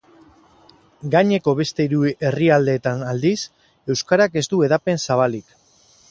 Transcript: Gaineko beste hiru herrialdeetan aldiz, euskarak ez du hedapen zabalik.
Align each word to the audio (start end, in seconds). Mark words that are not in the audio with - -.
Gaineko 1.15 1.51
beste 1.59 1.83
hiru 1.87 1.99
herrialdeetan 2.29 3.03
aldiz, 3.11 3.37
euskarak 3.97 4.39
ez 4.41 4.43
du 4.55 4.63
hedapen 4.69 5.01
zabalik. 5.05 5.53